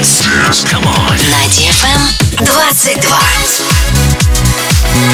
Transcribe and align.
Dance. 0.00 0.24
Dance. 0.24 0.64
Come 0.64 0.86
on. 0.86 1.12
На 1.28 1.44
DFM 1.52 2.00
22. 2.38 3.00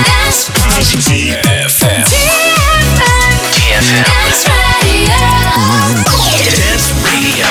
Dance. 0.07 0.46
DFM. 1.03 2.07
DFM. 3.51 4.07
Dance 6.46 6.87
Radio. 6.87 6.87
Dance 6.87 6.87
Radio. 7.03 7.46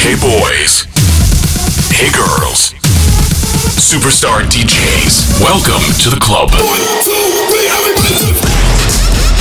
Hey 0.00 0.16
boys. 0.16 0.88
Hey 1.92 2.08
girls. 2.10 2.72
Superstar 3.76 4.48
DJs. 4.48 5.42
Welcome 5.42 5.84
to 5.98 6.08
the 6.08 6.18
club. 6.18 6.48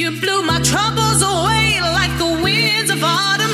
You 0.00 0.18
blew 0.18 0.42
my 0.44 0.58
troubles 0.62 1.20
away 1.20 1.78
like 1.82 2.16
the 2.16 2.40
winds 2.42 2.90
of 2.90 3.04
autumn. 3.04 3.52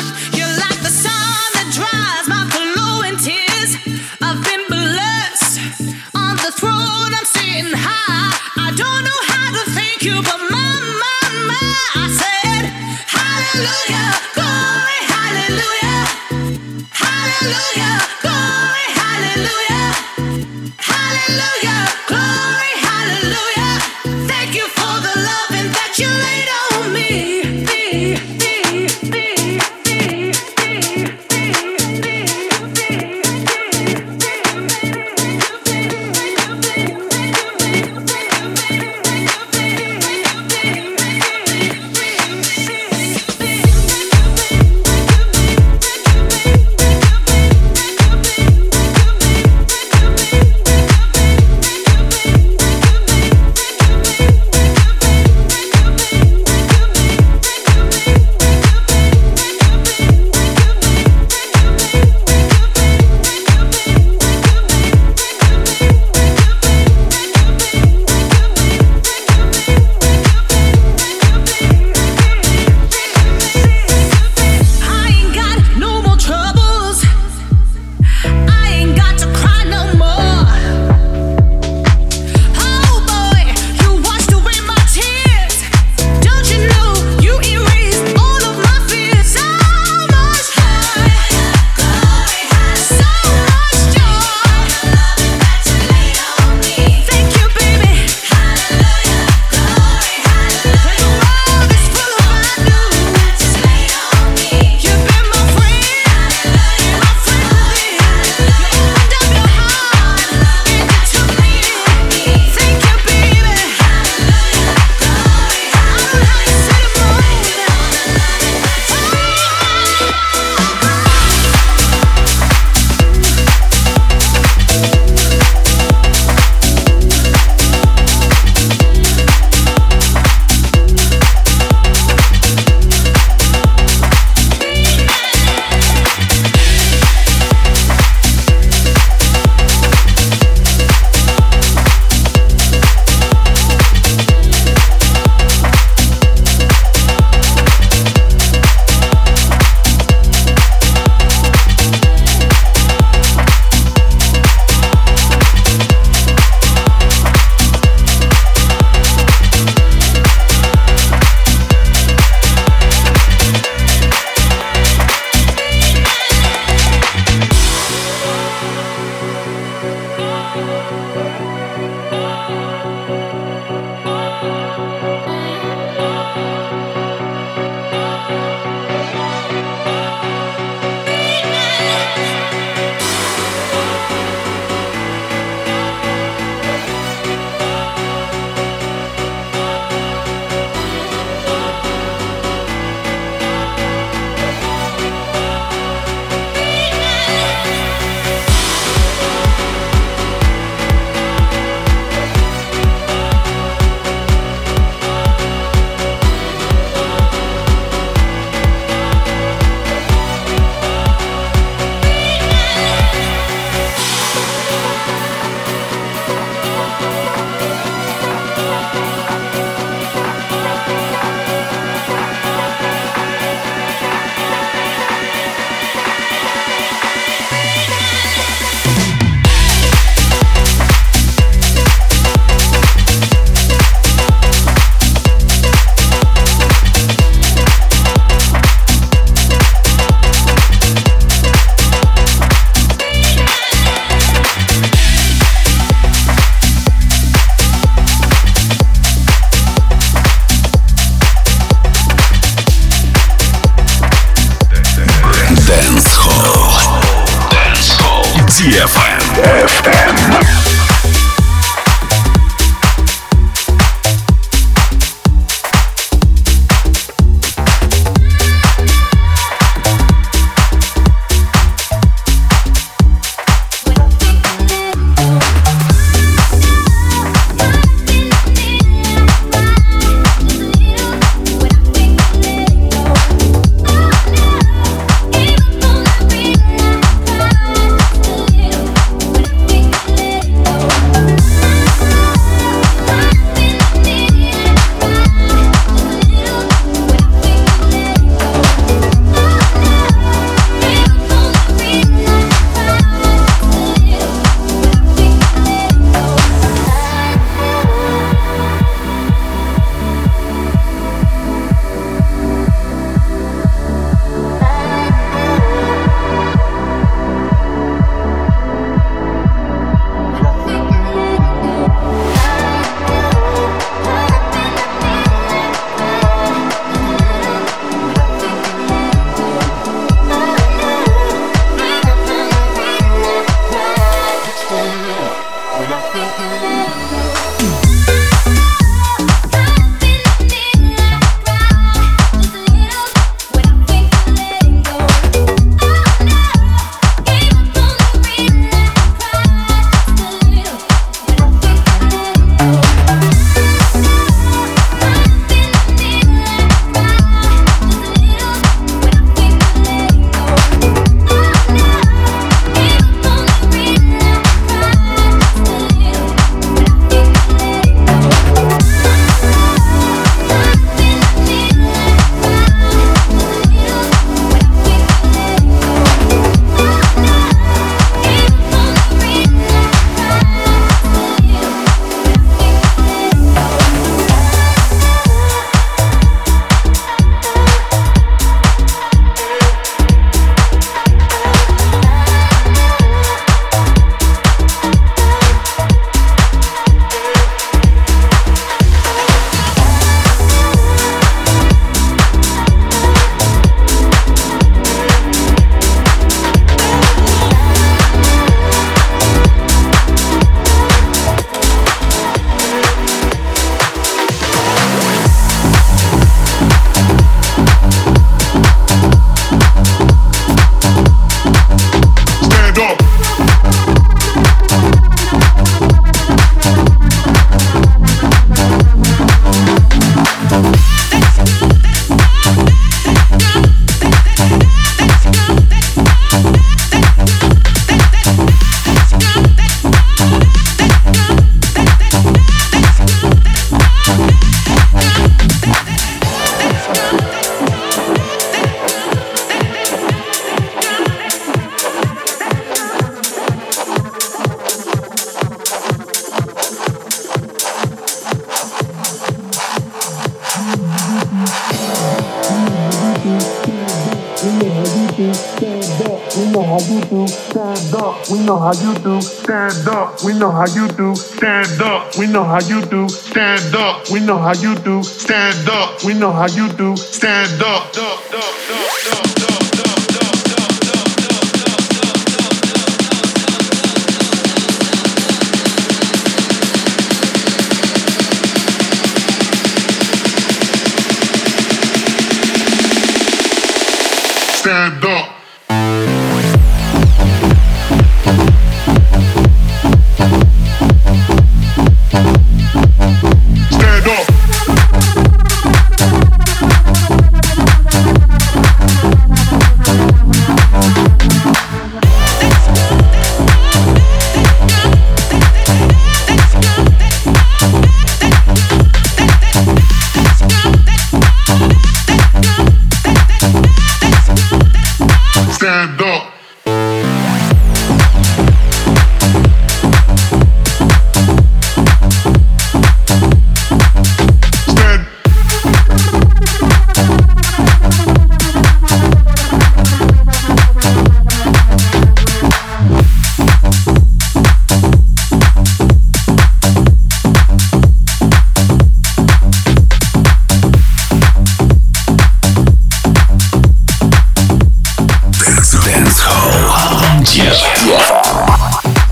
know 468.47 468.59
how 468.59 468.73
you 468.73 468.95
do. 469.01 469.21
Stand 469.21 469.89
up. 469.89 470.23
We 470.25 470.33
know 470.39 470.53
how 470.53 470.67
you 470.67 470.87
do. 470.89 471.17
Stand 471.17 471.83
up. 471.83 472.17
We 472.17 472.27
know 472.29 472.45
how 472.45 472.61
you 472.61 472.81
do. 472.87 473.09
Stand 473.09 473.75
up. 473.75 474.09
We 474.09 474.21
know 474.21 474.39
how 474.39 474.55
you 474.55 474.75
do. 474.77 475.03
Stand 475.03 475.69
up. 475.69 476.05
We 476.05 476.15
know 476.15 476.33
how 476.33 476.47
you 476.47 476.69
do. 476.73 476.97
Stand 476.97 477.61
up. 477.61 477.97
up, 477.97 478.35
up. 478.35 478.56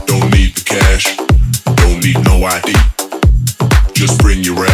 Don't 0.06 0.30
need 0.30 0.54
the 0.54 0.62
cash, 0.64 1.16
don't 1.76 2.02
need 2.02 2.18
no 2.24 2.44
ID. 2.44 2.72
Just 3.92 4.18
bring 4.20 4.42
your 4.42 4.64
ass. 4.64 4.73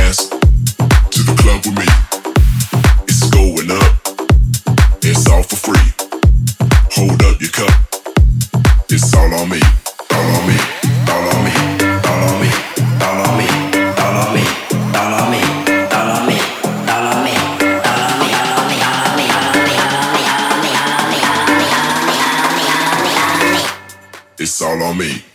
me. 25.00 25.29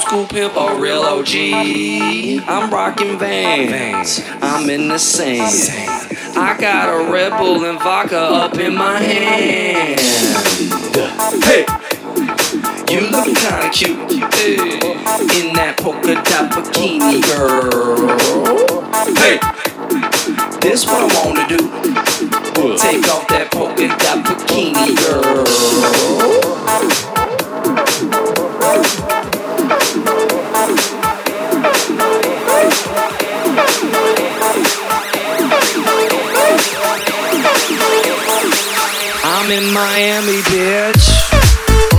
Old 0.00 0.08
school 0.08 0.26
pimp, 0.26 0.56
a 0.56 0.80
real 0.80 1.02
OG. 1.02 1.34
I'm 2.48 2.70
rocking 2.70 3.18
vans, 3.18 4.20
I'm 4.40 4.70
in 4.70 4.88
the 4.88 4.98
same. 4.98 5.42
I 6.36 6.56
got 6.58 6.88
a 6.88 7.12
Red 7.12 7.36
Bull 7.38 7.64
and 7.64 7.78
vodka 7.78 8.18
up 8.18 8.56
in 8.56 8.74
my 8.74 8.98
hand. 8.98 10.00
Hey! 11.44 11.66
You 12.92 13.00
look 13.10 13.26
kinda 13.36 13.70
cute 13.72 13.98
in 14.10 15.52
that 15.54 15.76
polka 15.78 16.14
dot 16.14 16.50
bikini, 16.50 17.20
girl. 17.26 18.10
Hey, 19.16 19.38
this 20.60 20.86
what 20.86 21.02
I 21.02 21.06
wanna 21.24 21.46
do. 21.48 21.58
Take 22.76 23.08
off 23.08 23.26
that 23.28 23.50
polka 23.50 23.88
dot 23.88 24.24
bikini, 24.24 24.96
girl. 24.96 25.44
I'm 39.50 39.64
in 39.64 39.74
Miami, 39.74 40.42
bitch. 40.42 41.89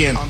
Again. 0.00 0.29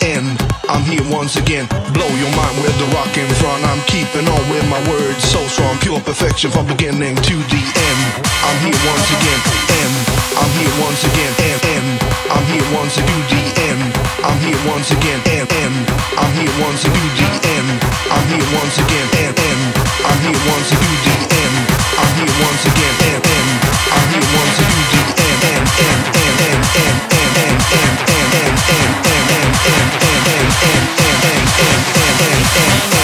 I'm 0.71 0.87
here 0.87 1.03
once 1.11 1.35
again. 1.35 1.67
Blow 1.91 2.07
your 2.15 2.31
mind 2.31 2.55
with 2.63 2.71
the 2.79 2.87
rock 2.95 3.11
in 3.19 3.27
front. 3.43 3.59
I'm 3.67 3.83
keeping 3.91 4.23
on 4.23 4.39
with 4.47 4.63
my 4.71 4.79
words 4.87 5.19
so 5.19 5.43
strong. 5.51 5.75
Pure 5.83 5.99
perfection 6.07 6.47
from 6.47 6.63
beginning 6.63 7.11
to 7.11 7.35
the 7.51 7.59
end. 7.59 8.01
I'm 8.39 8.55
here 8.63 8.79
once 8.87 9.09
again. 9.11 9.41
End. 9.67 9.95
I'm 10.39 10.51
here 10.55 10.75
once 10.79 11.03
again. 11.03 11.33
End. 11.43 11.59
End. 11.75 11.89
I'm 12.31 12.45
here 12.47 12.63
once 12.71 12.95
to 12.95 13.03
do 13.03 13.17
the 13.27 13.43
end. 13.67 13.83
I'm 14.23 14.39
here 14.47 14.61
once 14.63 14.87
again. 14.95 15.19
End. 15.27 15.51
End. 15.51 15.75
I'm 16.15 16.31
here 16.39 16.55
once 16.63 16.79
to 16.87 16.87
do 16.87 17.03
the 17.19 17.27
end. 17.51 17.69
I'm 18.07 18.23
here 18.31 18.47
once 18.55 18.75
again. 18.79 19.07
End. 19.27 19.35
End. 19.43 19.61
I'm 20.07 20.19
here 20.23 20.39
once 20.55 20.71
to 20.71 20.75
do 20.79 20.91
the 21.03 21.15
end. 21.35 21.55
I'm 21.99 22.11
here 22.15 22.35
once 22.47 22.63
again. 22.63 22.95
End. 23.11 23.27
End. 23.27 23.51
I'm 23.91 24.07
here 24.07 24.27
once 24.39 24.55
to 24.55 24.63
do 24.63 24.79
the 24.95 25.01
End. 29.63 29.75
End. 29.75 30.27
End. 30.27 30.89
End. 30.97 31.21
End. 31.21 31.51
End. 31.61 32.17
End. 32.21 32.91
End. 32.93 33.00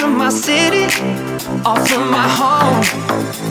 off 0.00 0.16
my 0.16 0.28
city, 0.30 0.84
all 1.64 1.76
from 1.84 2.10
my 2.10 2.26
home. 2.28 2.80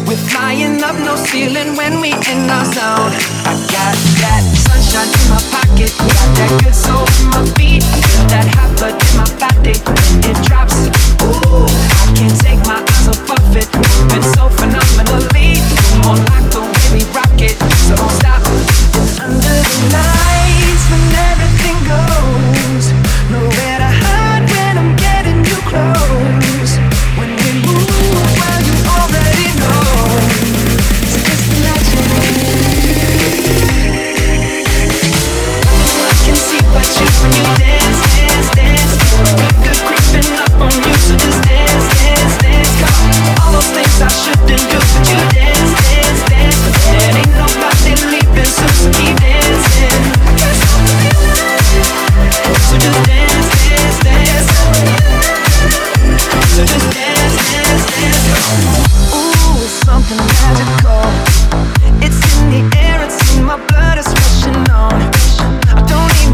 We're 0.08 0.18
flying 0.18 0.82
up, 0.84 0.96
no 0.96 1.16
ceiling 1.16 1.76
when 1.76 2.02
we 2.02 2.12
in 2.14 2.50
our 2.50 2.66
zone. 2.66 3.12
I 3.46 3.54
got 3.70 3.96
that 4.22 4.44
sunshine 4.66 5.12
in 5.12 5.26
my 5.30 5.42
pocket, 5.54 5.92
got 5.98 6.30
that 6.40 6.52
good 6.64 6.74
soul 6.74 7.06
in 7.20 7.28
my 7.30 7.44
feet, 7.58 7.84
that 8.32 8.48
hot 8.56 8.72
blood 8.78 8.96
in 8.98 9.12
my 9.20 9.28
body, 9.38 9.78
it 10.30 10.38
drops. 10.48 10.90
Ooh, 11.22 11.68
I 11.68 12.06
can't 12.18 12.38
take 12.42 12.62
my 12.66 12.80
eyes 12.80 13.08
off 13.08 13.30
of 13.30 13.56
it, 13.56 13.68
moving 13.76 14.26
so 14.34 14.50
phenomenally. 14.58 15.62
more 16.02 16.18
like 16.32 16.48
the 16.50 16.62
way 16.64 16.86
we 16.96 17.02
rock 17.14 17.38
it, 17.38 17.58
so 17.86 17.96
don't 17.96 18.14
stop. 18.18 18.42
It's 18.98 19.20
under 19.20 19.38
the 19.38 19.78
lights 19.94 20.84
when 20.90 21.04
everything 21.30 21.78
goes 21.86 22.86
nowhere 23.30 23.78
to 23.84 23.92
hide 24.02 24.44
when 24.50 24.74
I'm 24.80 24.96
getting 24.96 25.46
you 25.46 25.60
close. 25.70 26.21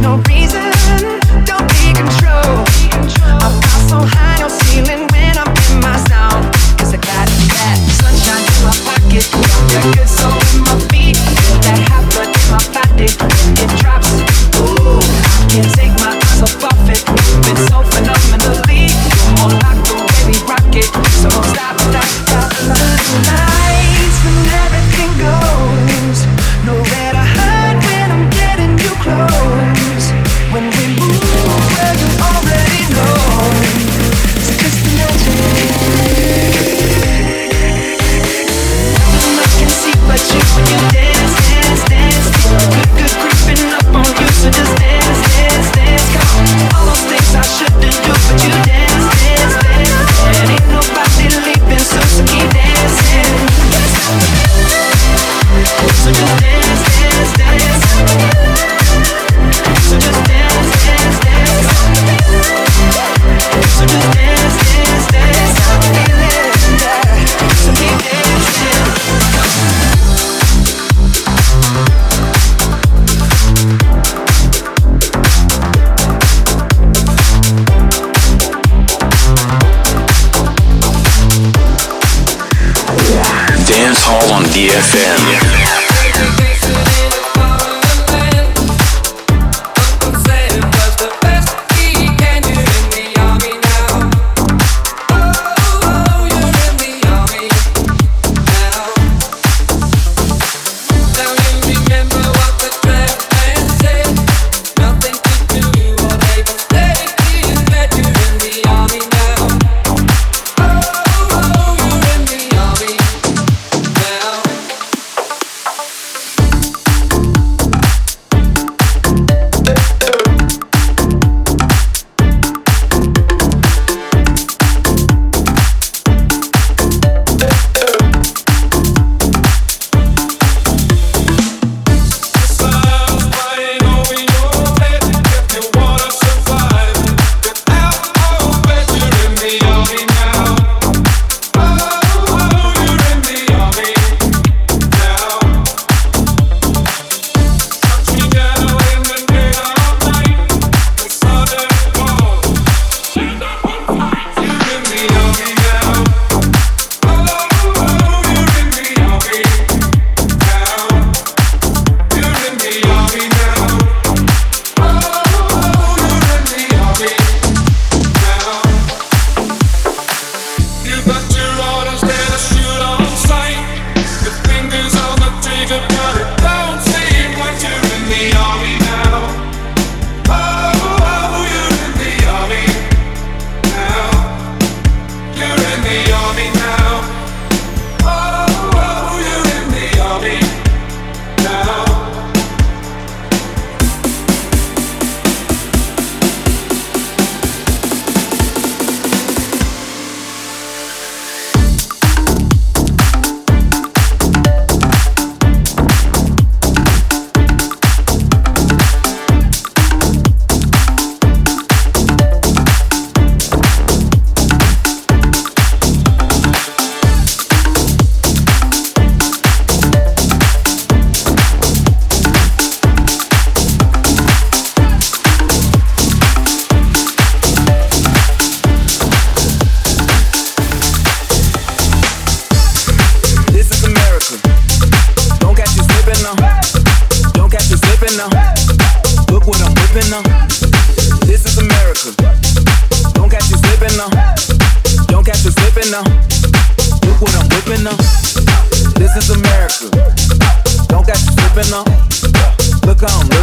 no 0.08 0.16
reason. 0.20 0.37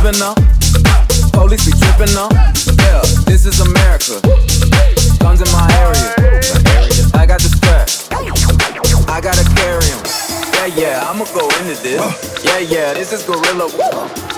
up. 0.05 0.37
Police 1.33 1.65
be 1.65 1.73
tripping 1.81 2.15
up. 2.17 2.31
Yeah, 2.77 3.01
this 3.25 3.47
is 3.47 3.61
America. 3.61 4.21
Guns 5.19 5.41
in 5.41 5.49
my 5.49 5.65
area. 5.81 6.13
I 7.15 7.25
got 7.25 7.41
the 7.41 7.49
strap. 7.49 7.89
I 9.09 9.21
gotta 9.23 9.45
carry 9.57 9.89
em. 9.89 10.05
Yeah, 10.53 10.67
yeah, 10.77 11.09
I'ma 11.09 11.25
go 11.33 11.49
into 11.57 11.81
this. 11.81 12.45
Yeah, 12.45 12.59
yeah, 12.59 12.93
this 12.93 13.15
is 13.15 13.23
Gorilla. 13.23 13.71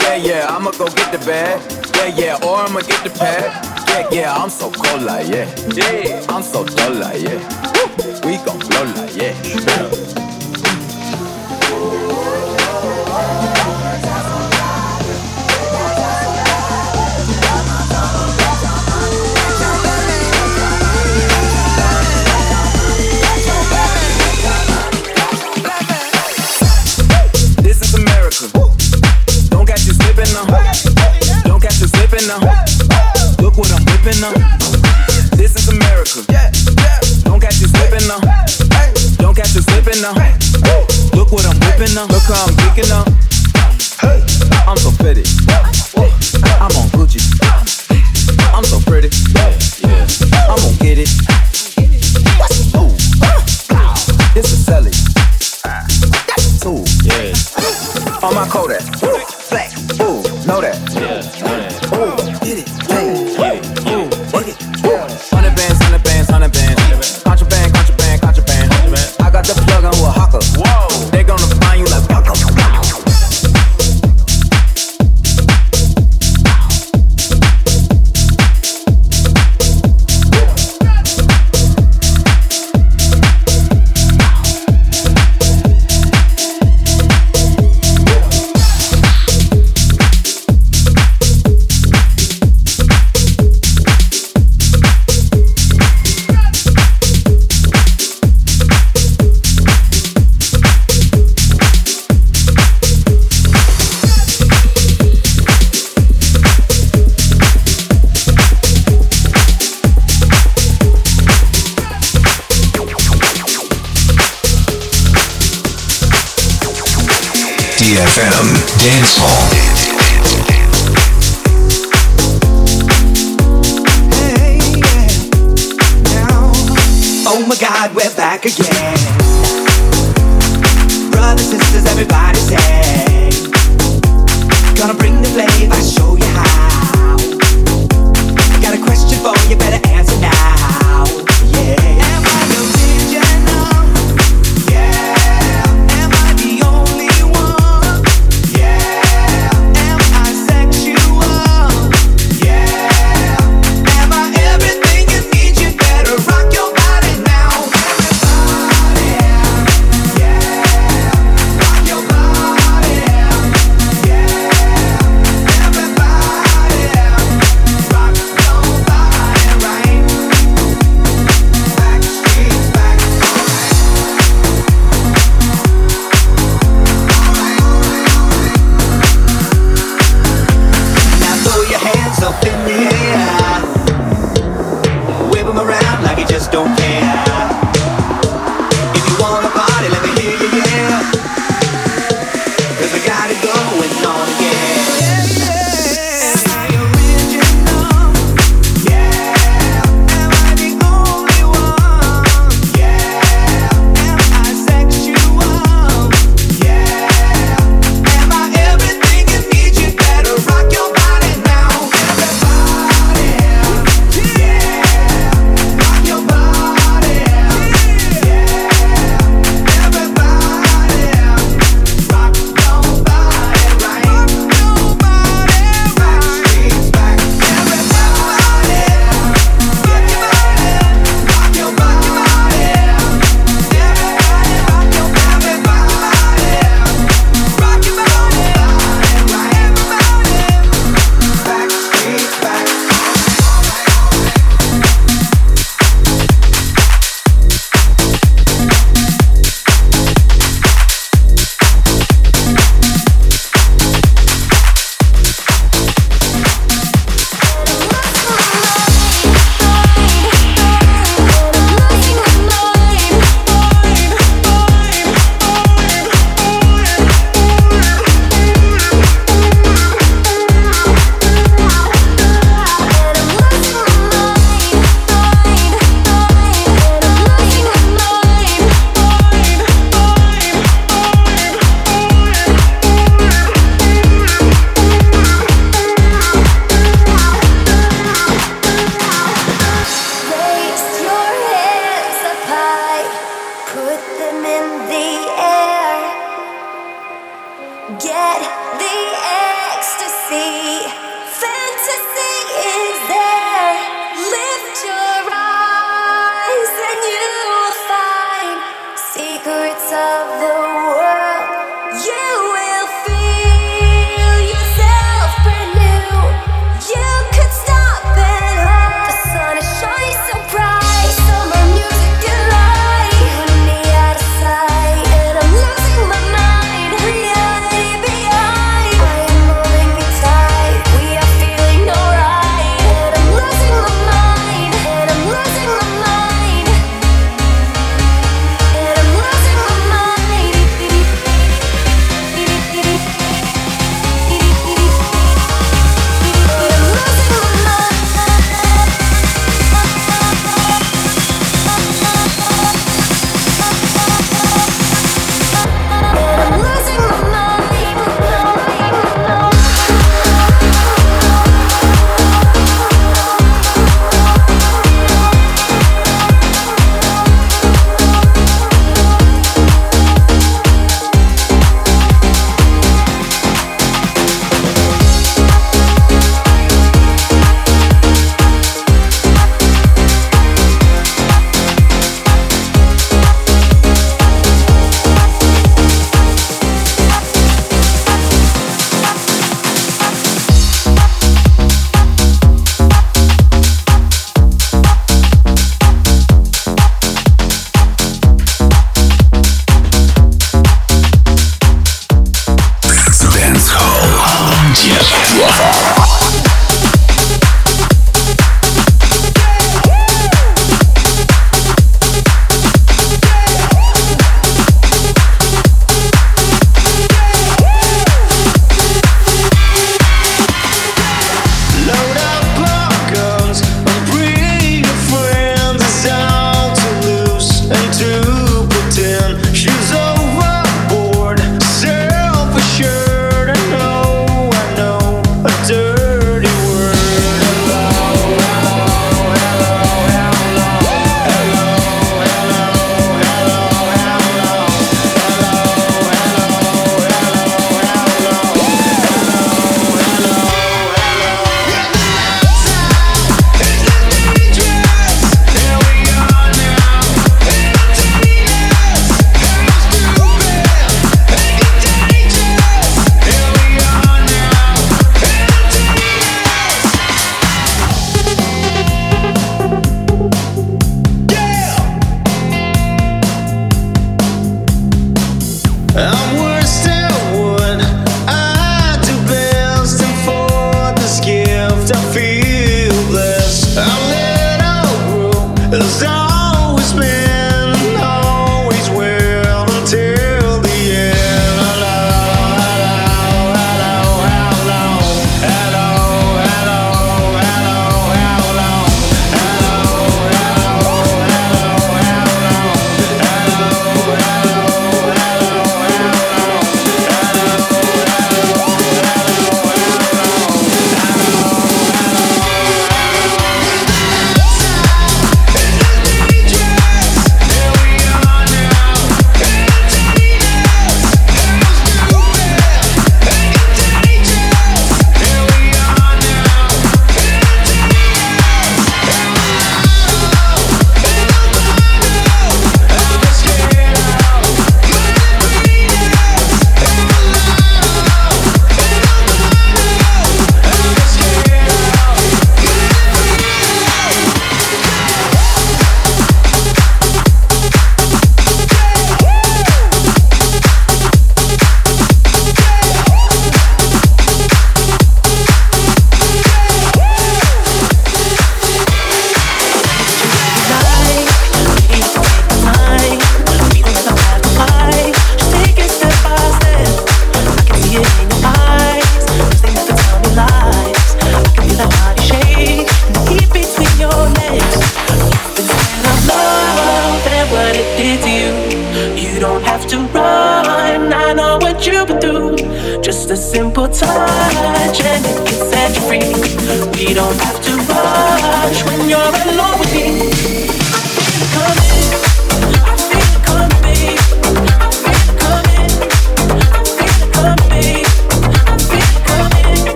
Yeah, 0.00 0.16
yeah, 0.16 0.46
I'ma 0.50 0.70
go 0.72 0.84
get 0.88 1.10
the 1.12 1.18
bag. 1.24 1.58
Yeah, 1.96 2.14
yeah, 2.14 2.46
or 2.46 2.58
I'ma 2.58 2.80
get 2.80 3.02
the 3.02 3.10
pad. 3.10 3.48
Yeah, 3.88 4.08
yeah, 4.12 4.34
I'm 4.34 4.50
so 4.50 4.70
cold 4.70 5.02
like 5.02 5.28
yeah. 5.28 5.48
Yeah, 5.72 6.26
I'm 6.28 6.42
so 6.42 6.64
dull 6.64 6.92
like 6.92 7.22
yeah. 7.22 7.40
We 8.26 8.36
gon' 8.44 8.58
blow 8.58 8.84
like 9.00 9.16
yeah. 9.16 9.93
whipping. 32.14 32.30
Look 33.42 33.56
what 33.58 33.70
I'm 33.72 33.84
whipping 33.86 34.22
on. 34.22 34.34
This 35.36 35.56
is 35.56 35.68
America. 35.68 36.22
Don't 37.24 37.40
catch 37.40 37.60
you 37.60 37.66
slipping 37.66 38.08
up. 38.10 38.22
Don't 39.18 39.34
catch 39.34 39.54
you 39.54 39.62
slipping 39.62 40.04
up. 40.04 40.16
Look 41.14 41.32
what 41.32 41.44
I'm 41.46 41.58
whipping 41.58 41.96
on. 41.98 42.08
Look 42.08 42.22
how 42.22 42.46
I'm 42.46 42.54
picking 42.56 42.90
up. 42.92 43.08
I'm 44.66 44.76
so 44.76 44.90
pretty. 45.02 45.24
I'm 46.62 46.70
on 46.78 46.88
Gucci. 46.94 47.20
I'm 48.54 48.64
so 48.64 48.78
pretty. 48.80 49.10
I'm 50.48 50.58
gonna 50.58 50.76
get 50.78 50.98
it. 50.98 51.10
It's 54.34 54.34
This 54.34 54.52
is 54.52 54.64
Sally. 54.64 54.90
That's 56.28 56.46
a 56.46 56.60
tool. 56.60 56.84
Yeah. 57.02 57.34
On 58.26 58.34
my 58.34 58.46
Kodak. 58.48 58.82
Black. 59.50 59.72
Ooh, 60.00 60.22
know 60.46 60.60
that. 60.60 60.78
Yeah. 60.94 61.43